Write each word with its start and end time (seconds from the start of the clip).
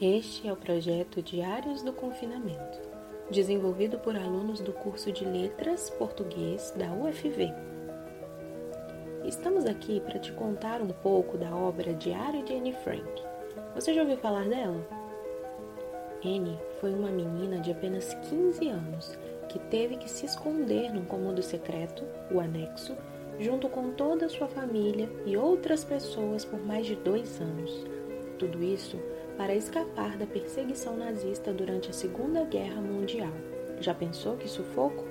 Este 0.00 0.48
é 0.48 0.52
o 0.52 0.56
projeto 0.56 1.20
Diários 1.20 1.82
do 1.82 1.92
Confinamento, 1.92 2.80
desenvolvido 3.30 3.98
por 3.98 4.16
alunos 4.16 4.58
do 4.58 4.72
curso 4.72 5.12
de 5.12 5.26
Letras 5.26 5.90
Português 5.90 6.72
da 6.74 6.90
UFV. 6.90 7.52
Estamos 9.26 9.66
aqui 9.66 10.00
para 10.00 10.18
te 10.18 10.32
contar 10.32 10.80
um 10.80 10.88
pouco 10.88 11.36
da 11.36 11.54
obra 11.54 11.92
Diário 11.92 12.42
de 12.46 12.54
Anne 12.54 12.72
Frank. 12.82 13.22
Você 13.74 13.92
já 13.92 14.00
ouviu 14.00 14.16
falar 14.16 14.48
dela? 14.48 14.82
Anne 16.24 16.58
foi 16.80 16.94
uma 16.94 17.10
menina 17.10 17.58
de 17.58 17.70
apenas 17.70 18.14
15 18.30 18.68
anos 18.70 19.18
que 19.50 19.58
teve 19.58 19.98
que 19.98 20.08
se 20.08 20.24
esconder 20.24 20.94
num 20.94 21.04
cômodo 21.04 21.42
secreto, 21.42 22.04
o 22.32 22.40
anexo, 22.40 22.96
junto 23.38 23.68
com 23.68 23.92
toda 23.92 24.24
a 24.24 24.30
sua 24.30 24.48
família 24.48 25.10
e 25.26 25.36
outras 25.36 25.84
pessoas 25.84 26.42
por 26.42 26.58
mais 26.58 26.86
de 26.86 26.96
dois 26.96 27.38
anos. 27.38 27.84
Tudo 28.38 28.62
isso 28.62 28.98
para 29.40 29.54
escapar 29.54 30.18
da 30.18 30.26
perseguição 30.26 30.98
nazista 30.98 31.50
durante 31.50 31.88
a 31.88 31.94
Segunda 31.94 32.44
Guerra 32.44 32.82
Mundial. 32.82 33.32
Já 33.80 33.94
pensou 33.94 34.36
que 34.36 34.46
sufoco? 34.46 35.02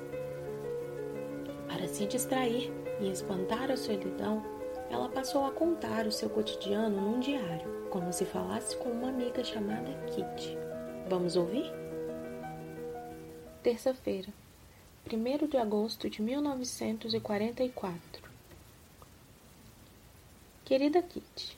Para 1.67 1.88
se 1.88 2.05
distrair 2.05 2.71
e 3.02 3.09
espantar 3.09 3.71
a 3.71 3.75
solidão, 3.75 4.45
ela 4.91 5.09
passou 5.09 5.47
a 5.47 5.52
contar 5.52 6.05
o 6.05 6.11
seu 6.11 6.29
cotidiano 6.29 7.02
num 7.02 7.19
diário, 7.19 7.88
como 7.89 8.13
se 8.13 8.23
falasse 8.23 8.77
com 8.77 8.89
uma 8.89 9.09
amiga 9.09 9.43
chamada 9.43 9.91
Kitty. 10.11 10.55
Vamos 11.09 11.35
ouvir? 11.35 11.66
Terça-feira, 13.63 14.30
1 15.11 15.47
de 15.47 15.57
agosto 15.57 16.07
de 16.07 16.21
1944. 16.21 18.30
Querida 20.63 21.02
Kitty, 21.02 21.57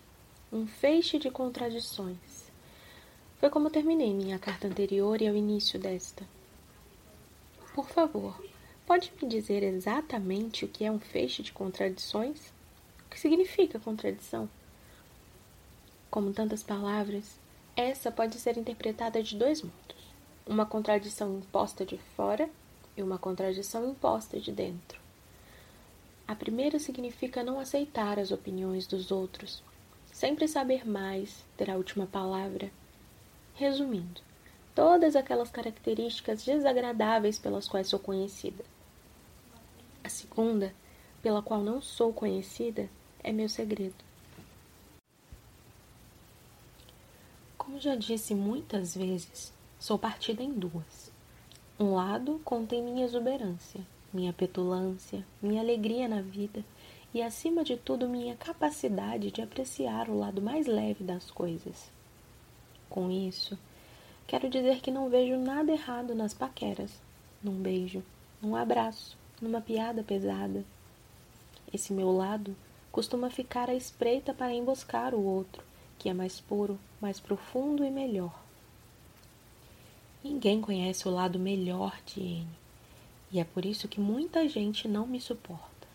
um 0.53 0.65
feixe 0.65 1.19
de 1.19 1.29
contradições. 1.29 2.49
Foi 3.41 3.49
como 3.49 3.71
terminei 3.71 4.13
minha 4.13 4.37
carta 4.37 4.67
anterior 4.67 5.19
e 5.19 5.27
ao 5.27 5.35
início 5.35 5.79
desta. 5.79 6.23
Por 7.73 7.89
favor, 7.89 8.39
pode 8.85 9.11
me 9.19 9.27
dizer 9.27 9.63
exatamente 9.63 10.63
o 10.63 10.67
que 10.67 10.85
é 10.85 10.91
um 10.91 10.99
feixe 10.99 11.41
de 11.41 11.51
contradições? 11.51 12.53
O 13.03 13.09
que 13.09 13.19
significa 13.19 13.79
contradição? 13.79 14.47
Como 16.11 16.31
tantas 16.31 16.61
palavras, 16.61 17.39
essa 17.75 18.11
pode 18.11 18.37
ser 18.37 18.59
interpretada 18.59 19.23
de 19.23 19.35
dois 19.35 19.63
modos: 19.63 20.13
uma 20.45 20.67
contradição 20.67 21.39
imposta 21.39 21.83
de 21.83 21.97
fora 22.15 22.47
e 22.95 23.01
uma 23.01 23.17
contradição 23.17 23.89
imposta 23.89 24.39
de 24.39 24.51
dentro. 24.51 25.01
A 26.27 26.35
primeira 26.35 26.77
significa 26.77 27.43
não 27.43 27.59
aceitar 27.59 28.19
as 28.19 28.29
opiniões 28.29 28.85
dos 28.85 29.09
outros, 29.09 29.63
sempre 30.13 30.47
saber 30.47 30.87
mais, 30.87 31.43
ter 31.57 31.71
a 31.71 31.75
última 31.75 32.05
palavra 32.05 32.71
Resumindo, 33.55 34.21
todas 34.73 35.15
aquelas 35.15 35.51
características 35.51 36.43
desagradáveis 36.43 37.37
pelas 37.37 37.67
quais 37.67 37.87
sou 37.87 37.99
conhecida. 37.99 38.63
A 40.03 40.09
segunda, 40.09 40.73
pela 41.21 41.41
qual 41.41 41.61
não 41.61 41.81
sou 41.81 42.11
conhecida, 42.11 42.89
é 43.23 43.31
meu 43.31 43.47
segredo. 43.47 44.03
Como 47.57 47.79
já 47.79 47.95
disse 47.95 48.33
muitas 48.33 48.95
vezes, 48.95 49.53
sou 49.79 49.97
partida 49.97 50.41
em 50.41 50.51
duas. 50.51 51.11
Um 51.79 51.93
lado 51.93 52.41
contém 52.43 52.81
minha 52.81 53.05
exuberância, 53.05 53.81
minha 54.13 54.33
petulância, 54.33 55.25
minha 55.41 55.61
alegria 55.61 56.07
na 56.07 56.21
vida 56.21 56.65
e, 57.13 57.21
acima 57.21 57.63
de 57.63 57.77
tudo, 57.77 58.09
minha 58.09 58.35
capacidade 58.35 59.31
de 59.31 59.41
apreciar 59.41 60.09
o 60.09 60.17
lado 60.17 60.41
mais 60.41 60.67
leve 60.67 61.03
das 61.03 61.29
coisas. 61.29 61.91
Com 62.91 63.09
isso, 63.09 63.57
quero 64.27 64.49
dizer 64.49 64.81
que 64.81 64.91
não 64.91 65.09
vejo 65.09 65.37
nada 65.37 65.71
errado 65.71 66.13
nas 66.13 66.33
paqueras, 66.33 66.91
num 67.41 67.53
beijo, 67.53 68.03
num 68.41 68.53
abraço, 68.53 69.17
numa 69.41 69.61
piada 69.61 70.03
pesada. 70.03 70.65
Esse 71.73 71.93
meu 71.93 72.11
lado 72.11 72.53
costuma 72.91 73.29
ficar 73.29 73.69
à 73.69 73.73
espreita 73.73 74.33
para 74.33 74.53
emboscar 74.53 75.15
o 75.15 75.23
outro, 75.23 75.63
que 75.97 76.09
é 76.09 76.13
mais 76.13 76.41
puro, 76.41 76.77
mais 76.99 77.17
profundo 77.17 77.85
e 77.85 77.89
melhor. 77.89 78.37
Ninguém 80.21 80.59
conhece 80.59 81.07
o 81.07 81.11
lado 81.11 81.39
melhor 81.39 81.97
de 82.05 82.19
N, 82.19 82.47
e 83.31 83.39
é 83.39 83.45
por 83.45 83.63
isso 83.63 83.87
que 83.87 84.01
muita 84.01 84.49
gente 84.49 84.85
não 84.85 85.07
me 85.07 85.21
suporta. 85.21 85.87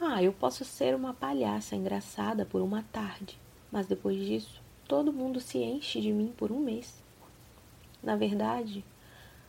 Ah, 0.00 0.22
eu 0.22 0.32
posso 0.32 0.64
ser 0.64 0.94
uma 0.94 1.12
palhaça 1.12 1.74
engraçada 1.74 2.46
por 2.46 2.62
uma 2.62 2.84
tarde, 2.92 3.36
mas 3.72 3.88
depois 3.88 4.16
disso 4.24 4.62
todo 4.86 5.12
mundo 5.12 5.40
se 5.40 5.58
enche 5.58 6.00
de 6.00 6.12
mim 6.12 6.32
por 6.36 6.52
um 6.52 6.60
mês. 6.60 7.02
Na 8.02 8.16
verdade, 8.16 8.84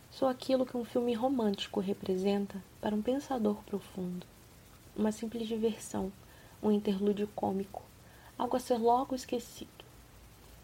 sou 0.10 0.28
aquilo 0.28 0.66
que 0.66 0.78
um 0.78 0.86
filme 0.86 1.14
romântico 1.14 1.80
representa 1.80 2.64
para 2.80 2.96
um 2.96 3.02
pensador 3.02 3.58
profundo. 3.66 4.26
Uma 4.96 5.12
simples 5.12 5.48
diversão, 5.48 6.12
um 6.64 6.72
interlúdio 6.72 7.28
cômico, 7.36 7.84
algo 8.38 8.56
a 8.56 8.60
ser 8.60 8.78
logo 8.78 9.14
esquecido. 9.14 9.70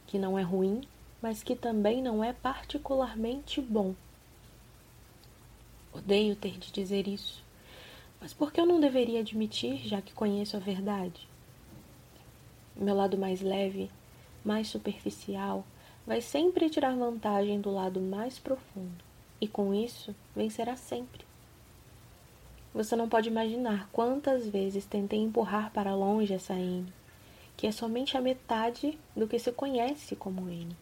Que 0.08 0.18
não 0.18 0.40
é 0.40 0.42
ruim, 0.42 0.82
mas 1.22 1.44
que 1.44 1.56
também 1.56 2.02
não 2.02 2.24
é 2.24 2.32
particularmente 2.32 3.62
bom. 3.62 3.94
Odeio 5.94 6.36
ter 6.36 6.58
de 6.58 6.72
dizer 6.72 7.08
isso, 7.08 7.44
mas 8.22 8.34
por 8.34 8.54
que 8.54 8.62
eu 8.62 8.66
não 8.66 8.80
deveria 8.80 9.20
admitir, 9.20 9.86
já 9.86 10.02
que 10.02 10.14
conheço 10.14 10.56
a 10.56 10.60
verdade? 10.60 11.28
Meu 12.74 12.96
lado 12.96 13.18
mais 13.18 13.42
leve 13.42 13.92
mais 14.44 14.68
superficial, 14.68 15.66
vai 16.06 16.22
sempre 16.22 16.70
tirar 16.70 16.96
vantagem 16.96 17.62
do 17.62 17.72
lado 17.72 18.02
mais 18.02 18.40
profundo 18.40 19.04
e 19.40 19.48
com 19.48 19.74
isso 19.74 20.16
vencerá 20.36 20.76
sempre. 20.76 21.26
Você 22.74 22.96
não 22.96 23.10
pode 23.10 23.28
imaginar 23.28 23.90
quantas 23.92 24.48
vezes 24.48 24.86
tentei 24.86 25.20
empurrar 25.20 25.72
para 25.72 25.96
longe 25.96 26.34
essa 26.34 26.54
N, 26.54 26.92
que 27.58 27.68
é 27.68 27.72
somente 27.72 28.16
a 28.16 28.22
metade 28.22 28.98
do 29.16 29.28
que 29.28 29.38
se 29.38 29.52
conhece 29.52 30.16
como 30.16 30.50
N, 30.50 30.76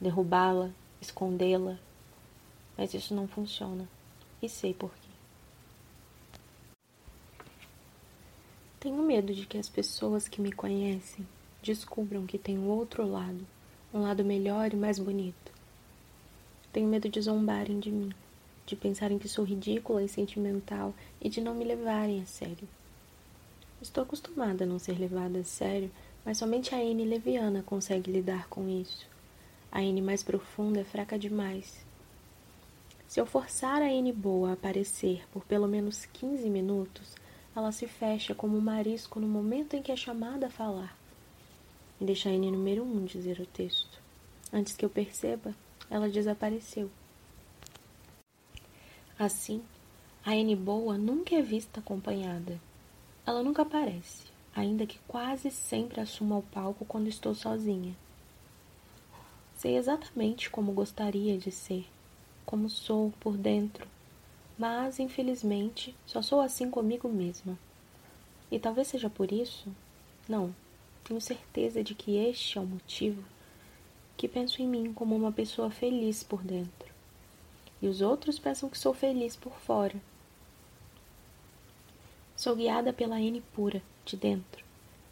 derrubá-la, 0.00 0.70
escondê-la, 1.00 1.78
mas 2.76 2.94
isso 2.94 3.14
não 3.14 3.26
funciona 3.26 3.88
e 4.40 4.48
sei 4.48 4.72
por 4.72 4.90
quê. 4.90 5.08
Tenho 8.78 9.02
medo 9.02 9.32
de 9.32 9.46
que 9.46 9.58
as 9.58 9.68
pessoas 9.68 10.26
que 10.26 10.40
me 10.40 10.52
conhecem 10.52 11.26
descubram 11.62 12.26
que 12.26 12.36
tem 12.36 12.58
um 12.58 12.68
outro 12.68 13.06
lado, 13.06 13.46
um 13.94 14.00
lado 14.00 14.24
melhor 14.24 14.72
e 14.72 14.76
mais 14.76 14.98
bonito. 14.98 15.52
Tenho 16.72 16.88
medo 16.88 17.08
de 17.08 17.20
zombarem 17.20 17.78
de 17.78 17.90
mim, 17.90 18.12
de 18.66 18.74
pensarem 18.74 19.18
que 19.18 19.28
sou 19.28 19.44
ridícula 19.44 20.02
e 20.02 20.08
sentimental 20.08 20.92
e 21.20 21.28
de 21.28 21.40
não 21.40 21.54
me 21.54 21.64
levarem 21.64 22.20
a 22.20 22.26
sério. 22.26 22.68
Estou 23.80 24.02
acostumada 24.02 24.64
a 24.64 24.66
não 24.66 24.78
ser 24.78 24.98
levada 24.98 25.38
a 25.38 25.44
sério, 25.44 25.90
mas 26.24 26.38
somente 26.38 26.74
a 26.74 26.82
N 26.82 27.04
leviana 27.04 27.62
consegue 27.62 28.10
lidar 28.10 28.48
com 28.48 28.68
isso. 28.68 29.06
A 29.70 29.82
N 29.82 30.02
mais 30.02 30.22
profunda 30.22 30.80
é 30.80 30.84
fraca 30.84 31.18
demais. 31.18 31.84
Se 33.06 33.20
eu 33.20 33.26
forçar 33.26 33.82
a 33.82 33.92
N 33.92 34.12
boa 34.12 34.50
a 34.50 34.52
aparecer 34.54 35.22
por 35.32 35.44
pelo 35.44 35.68
menos 35.68 36.06
15 36.06 36.48
minutos, 36.50 37.14
ela 37.54 37.70
se 37.70 37.86
fecha 37.86 38.34
como 38.34 38.56
um 38.56 38.60
marisco 38.60 39.20
no 39.20 39.28
momento 39.28 39.74
em 39.74 39.82
que 39.82 39.92
é 39.92 39.96
chamada 39.96 40.46
a 40.46 40.50
falar 40.50 41.01
e 42.02 42.04
deixa 42.04 42.28
a 42.28 42.32
N 42.32 42.50
número 42.50 42.82
1 42.82 42.96
um 42.96 43.04
dizer 43.04 43.38
o 43.38 43.46
texto. 43.46 44.02
Antes 44.52 44.74
que 44.74 44.84
eu 44.84 44.90
perceba, 44.90 45.54
ela 45.88 46.08
desapareceu. 46.08 46.90
Assim, 49.16 49.62
a 50.26 50.34
N 50.34 50.56
boa 50.56 50.98
nunca 50.98 51.36
é 51.36 51.40
vista 51.40 51.78
acompanhada. 51.78 52.60
Ela 53.24 53.40
nunca 53.44 53.62
aparece, 53.62 54.24
ainda 54.52 54.84
que 54.84 54.98
quase 55.06 55.48
sempre 55.52 56.00
assuma 56.00 56.38
o 56.38 56.42
palco 56.42 56.84
quando 56.84 57.06
estou 57.06 57.36
sozinha. 57.36 57.94
Sei 59.56 59.76
exatamente 59.76 60.50
como 60.50 60.72
gostaria 60.72 61.38
de 61.38 61.52
ser, 61.52 61.86
como 62.44 62.68
sou 62.68 63.12
por 63.20 63.36
dentro, 63.36 63.86
mas 64.58 64.98
infelizmente 64.98 65.94
só 66.04 66.20
sou 66.20 66.40
assim 66.40 66.68
comigo 66.68 67.08
mesma. 67.08 67.56
E 68.50 68.58
talvez 68.58 68.88
seja 68.88 69.08
por 69.08 69.30
isso, 69.30 69.68
não, 70.28 70.52
tenho 71.04 71.20
certeza 71.20 71.82
de 71.82 71.94
que 71.94 72.16
este 72.16 72.58
é 72.58 72.60
o 72.60 72.66
motivo 72.66 73.22
que 74.22 74.28
penso 74.28 74.62
em 74.62 74.68
mim 74.68 74.92
como 74.92 75.16
uma 75.16 75.32
pessoa 75.32 75.68
feliz 75.68 76.22
por 76.22 76.44
dentro. 76.44 76.92
E 77.80 77.88
os 77.88 78.00
outros 78.00 78.38
pensam 78.38 78.68
que 78.68 78.78
sou 78.78 78.94
feliz 78.94 79.34
por 79.34 79.52
fora. 79.58 80.00
Sou 82.36 82.54
guiada 82.54 82.92
pela 82.92 83.20
N 83.20 83.40
pura, 83.52 83.82
de 84.04 84.16
dentro, 84.16 84.64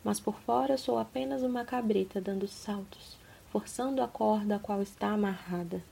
mas 0.05 0.21
por 0.21 0.39
fora 0.43 0.77
sou 0.77 0.97
apenas 0.97 1.43
uma 1.43 1.65
cabrita 1.65 2.21
dando 2.21 2.47
saltos, 2.47 3.17
forçando 3.51 4.01
a 4.01 4.07
corda 4.07 4.55
a 4.55 4.59
qual 4.61 4.81
está 4.81 5.09
amarrada. 5.09 5.83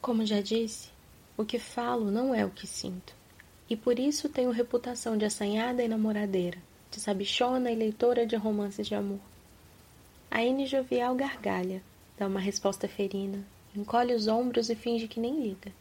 Como 0.00 0.24
já 0.24 0.40
disse, 0.40 0.90
o 1.36 1.44
que 1.44 1.58
falo 1.58 2.10
não 2.10 2.32
é 2.32 2.46
o 2.46 2.50
que 2.50 2.68
sinto, 2.68 3.14
e 3.68 3.76
por 3.76 3.98
isso 3.98 4.28
tenho 4.28 4.52
reputação 4.52 5.16
de 5.16 5.24
assanhada 5.24 5.82
e 5.82 5.88
namoradeira 5.88 6.69
de 6.90 7.00
sabichona 7.00 7.70
e 7.70 7.74
leitora 7.74 8.26
de 8.26 8.36
romances 8.36 8.86
de 8.86 8.94
amor. 8.94 9.20
A 10.30 10.42
N 10.42 10.66
jovial 10.66 11.14
gargalha, 11.14 11.82
dá 12.18 12.26
uma 12.26 12.40
resposta 12.40 12.88
ferina, 12.88 13.44
encolhe 13.74 14.14
os 14.14 14.28
ombros 14.28 14.70
e 14.70 14.74
finge 14.74 15.08
que 15.08 15.20
nem 15.20 15.40
liga. 15.40 15.72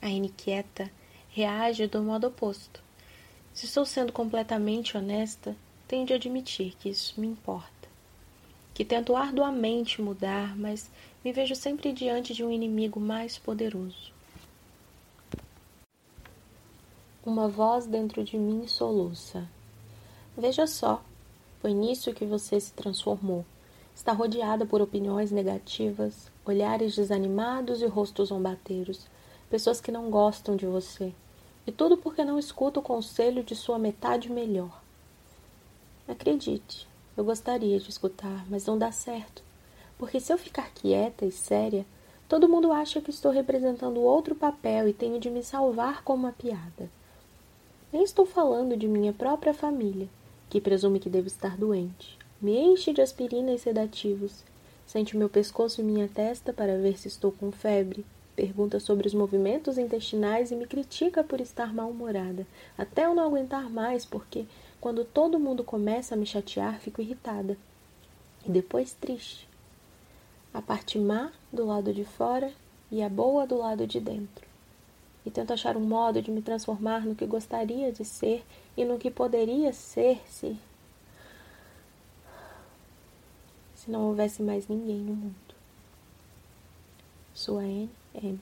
A 0.00 0.08
N 0.08 0.28
quieta 0.30 0.90
reage 1.30 1.86
do 1.86 2.02
modo 2.02 2.26
oposto. 2.26 2.82
Se 3.52 3.66
estou 3.66 3.84
sendo 3.84 4.12
completamente 4.12 4.96
honesta, 4.96 5.56
tenho 5.86 6.06
de 6.06 6.14
admitir 6.14 6.74
que 6.78 6.88
isso 6.88 7.20
me 7.20 7.26
importa. 7.26 7.68
Que 8.72 8.84
tento 8.84 9.16
arduamente 9.16 10.00
mudar, 10.00 10.56
mas 10.56 10.90
me 11.24 11.32
vejo 11.32 11.54
sempre 11.54 11.92
diante 11.92 12.32
de 12.32 12.44
um 12.44 12.50
inimigo 12.50 12.98
mais 12.98 13.36
poderoso. 13.36 14.12
Uma 17.24 17.48
voz 17.48 17.86
dentro 17.86 18.24
de 18.24 18.38
mim 18.38 18.66
soluça. 18.66 19.46
Veja 20.40 20.66
só, 20.66 21.02
foi 21.60 21.74
nisso 21.74 22.14
que 22.14 22.24
você 22.24 22.58
se 22.58 22.72
transformou. 22.72 23.44
Está 23.94 24.14
rodeada 24.14 24.64
por 24.64 24.80
opiniões 24.80 25.30
negativas, 25.30 26.32
olhares 26.46 26.96
desanimados 26.96 27.82
e 27.82 27.86
rostos 27.86 28.30
zombateiros, 28.30 29.06
pessoas 29.50 29.82
que 29.82 29.92
não 29.92 30.08
gostam 30.08 30.56
de 30.56 30.64
você. 30.64 31.12
E 31.66 31.70
tudo 31.70 31.98
porque 31.98 32.24
não 32.24 32.38
escuta 32.38 32.80
o 32.80 32.82
conselho 32.82 33.44
de 33.44 33.54
sua 33.54 33.78
metade 33.78 34.32
melhor. 34.32 34.80
Acredite, 36.08 36.88
eu 37.18 37.22
gostaria 37.22 37.78
de 37.78 37.90
escutar, 37.90 38.46
mas 38.48 38.64
não 38.64 38.78
dá 38.78 38.90
certo. 38.90 39.42
Porque 39.98 40.18
se 40.18 40.32
eu 40.32 40.38
ficar 40.38 40.72
quieta 40.72 41.26
e 41.26 41.30
séria, 41.30 41.84
todo 42.26 42.48
mundo 42.48 42.72
acha 42.72 43.02
que 43.02 43.10
estou 43.10 43.30
representando 43.30 44.00
outro 44.00 44.34
papel 44.34 44.88
e 44.88 44.94
tenho 44.94 45.20
de 45.20 45.28
me 45.28 45.42
salvar 45.42 46.02
com 46.02 46.14
uma 46.14 46.32
piada. 46.32 46.90
Nem 47.92 48.02
estou 48.02 48.24
falando 48.24 48.74
de 48.74 48.88
minha 48.88 49.12
própria 49.12 49.52
família, 49.52 50.08
que 50.50 50.60
presume 50.60 50.98
que 50.98 51.08
devo 51.08 51.28
estar 51.28 51.56
doente. 51.56 52.18
Me 52.42 52.58
enche 52.58 52.92
de 52.92 53.00
aspirina 53.00 53.52
e 53.52 53.58
sedativos. 53.58 54.44
Sente 54.84 55.16
meu 55.16 55.28
pescoço 55.28 55.80
e 55.80 55.84
minha 55.84 56.08
testa 56.08 56.52
para 56.52 56.76
ver 56.76 56.98
se 56.98 57.06
estou 57.06 57.30
com 57.30 57.52
febre. 57.52 58.04
Pergunta 58.34 58.80
sobre 58.80 59.06
os 59.06 59.14
movimentos 59.14 59.78
intestinais 59.78 60.50
e 60.50 60.56
me 60.56 60.66
critica 60.66 61.22
por 61.22 61.40
estar 61.40 61.72
mal-humorada, 61.72 62.46
até 62.76 63.04
eu 63.04 63.14
não 63.14 63.24
aguentar 63.24 63.68
mais, 63.70 64.04
porque 64.04 64.46
quando 64.80 65.04
todo 65.04 65.38
mundo 65.38 65.62
começa 65.62 66.14
a 66.14 66.18
me 66.18 66.26
chatear, 66.26 66.80
fico 66.80 67.00
irritada. 67.00 67.56
E 68.44 68.50
depois 68.50 68.92
triste. 68.94 69.48
A 70.52 70.60
parte 70.60 70.98
má 70.98 71.30
do 71.52 71.66
lado 71.66 71.92
de 71.92 72.04
fora 72.04 72.50
e 72.90 73.02
a 73.02 73.08
boa 73.08 73.46
do 73.46 73.58
lado 73.58 73.86
de 73.86 74.00
dentro 74.00 74.49
e 75.30 75.32
tento 75.32 75.52
achar 75.52 75.76
um 75.76 75.80
modo 75.80 76.20
de 76.20 76.28
me 76.28 76.42
transformar 76.42 77.06
no 77.06 77.14
que 77.14 77.24
gostaria 77.24 77.92
de 77.92 78.04
ser 78.04 78.44
e 78.76 78.84
no 78.84 78.98
que 78.98 79.10
poderia 79.10 79.72
ser 79.72 80.20
se. 80.26 80.58
se 83.76 83.90
não 83.90 84.08
houvesse 84.08 84.42
mais 84.42 84.66
ninguém 84.66 84.98
no 84.98 85.14
mundo. 85.14 85.54
Sua 87.32 87.64
N. 87.64 87.88
M. 88.12 88.40